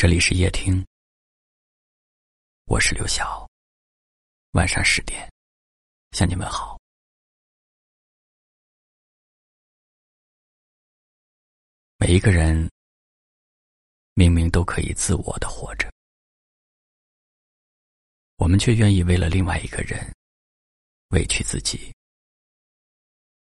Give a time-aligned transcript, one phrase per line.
[0.00, 0.82] 这里是夜听，
[2.64, 3.46] 我是刘晓。
[4.52, 5.30] 晚上十点，
[6.12, 6.80] 向你们好。
[11.98, 12.66] 每一个人
[14.14, 15.92] 明明都可以自我的活着，
[18.36, 20.00] 我们却愿意为了另外一个人
[21.08, 21.94] 委屈自己，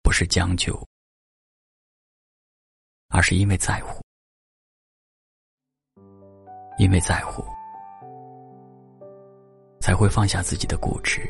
[0.00, 0.88] 不是将就，
[3.08, 4.02] 而是因为在乎。
[6.80, 7.44] 因为在乎，
[9.80, 11.20] 才会放下自己的固执，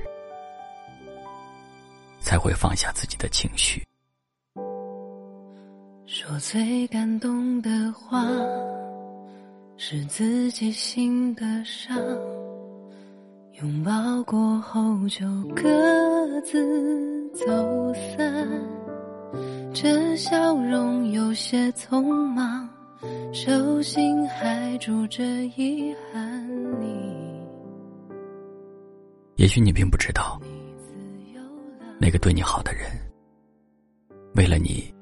[2.21, 3.85] 才会放下自己的情绪。
[6.07, 8.25] 说最感动的话，
[9.77, 11.99] 是自己心的伤。
[13.61, 18.49] 拥抱过后就各自走散，
[19.75, 22.69] 这笑容有些匆忙。
[23.33, 25.25] 手心还住着
[25.57, 27.41] 遗憾，你。
[29.37, 30.39] 也许你并不知道，
[31.99, 32.91] 那个对你好的人，
[34.35, 34.93] 为了你，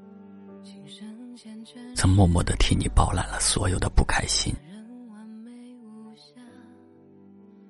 [1.93, 4.53] 曾默默的替你包揽了所有的不开心。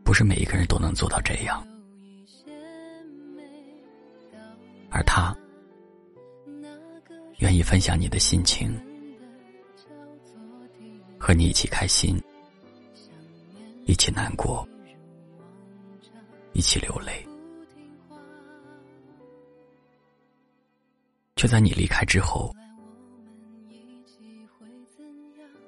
[0.04, 1.66] 不是每一个人都能做到这样，
[4.92, 5.36] 而他，
[7.40, 8.80] 愿意分享你的心情。
[11.30, 12.20] 和你一起开心，
[13.86, 14.68] 一起难过，
[16.54, 17.24] 一起流泪，
[21.36, 22.52] 却在你离开之后，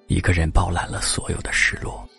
[0.07, 2.09] 一个人包揽了所有的失落。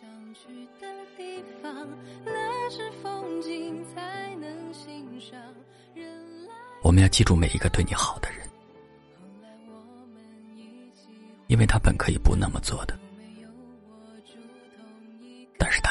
[6.84, 8.48] 我们要记住每一个对你好的人，
[11.48, 12.96] 因为他本可以不那么做的。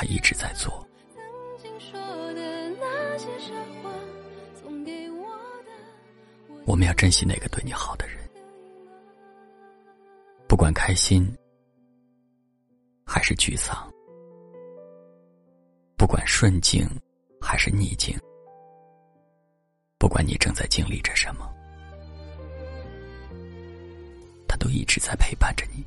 [0.01, 0.83] 他一直在做。
[6.65, 8.17] 我们要珍惜那个对你好的人，
[10.47, 11.31] 不管开心
[13.05, 13.87] 还是沮丧，
[15.97, 16.89] 不管顺境
[17.39, 18.17] 还是逆境，
[19.99, 21.47] 不管你正在经历着什么，
[24.47, 25.85] 他都一直在陪伴着你。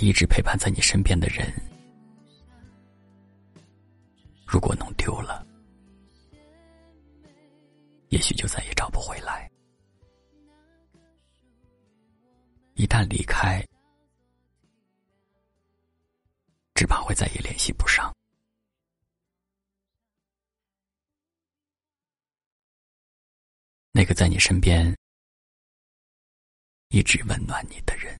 [0.00, 1.46] 一直陪伴在你身边的人，
[4.46, 5.46] 如果弄丢了，
[8.08, 9.50] 也许就再也找不回来。
[12.74, 13.62] 一旦离开，
[16.74, 18.10] 只怕会再也联系不上
[23.92, 24.96] 那个在你身边
[26.88, 28.19] 一直温暖你的人。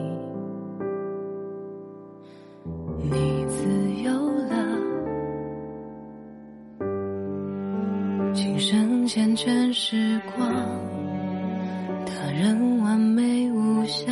[12.41, 14.11] 人完美无瑕，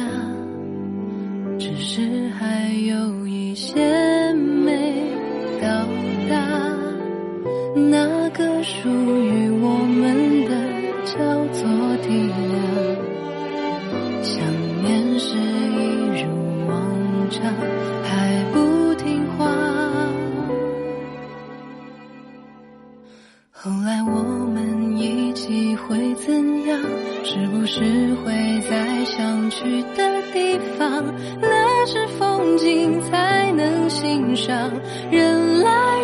[1.57, 3.81] 只是还有一些
[4.35, 4.93] 没
[5.59, 5.67] 到
[6.29, 6.37] 达。
[7.89, 10.51] 那个属于我们的
[11.05, 11.17] 叫
[11.55, 11.65] 做
[12.03, 12.61] 体谅，
[14.21, 14.37] 想
[14.83, 16.29] 念是一如
[16.67, 16.77] 往
[17.31, 17.51] 常，
[18.03, 18.59] 还不
[23.61, 25.69] 后来我们一起。
[25.89, 26.79] 会怎样？
[27.23, 31.03] 是不是会在想去的地方？
[31.41, 34.71] 那是风景才能欣赏，
[35.09, 35.98] 人来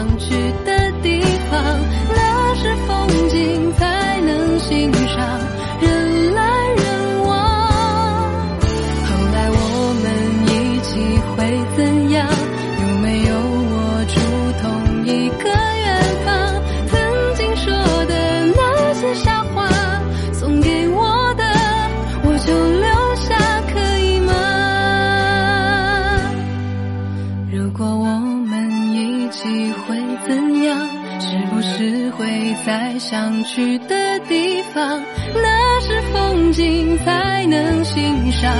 [0.00, 0.79] 想去的
[33.44, 35.02] 去的地方，
[35.34, 38.52] 那是风景才能欣赏。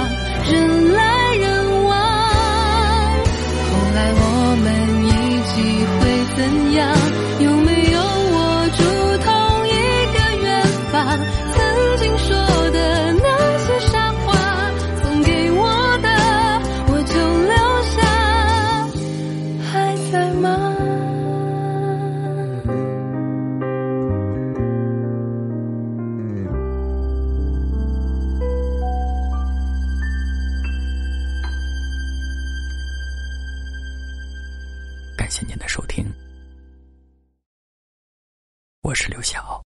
[0.50, 1.91] 人来人往，
[3.69, 4.67] 后来我们
[5.06, 5.09] 一
[5.49, 5.53] 起
[5.99, 6.00] 会
[6.37, 6.38] 怎
[6.75, 6.81] 样？
[35.31, 36.12] 感谢您的收听，
[38.82, 39.62] 我是刘晓。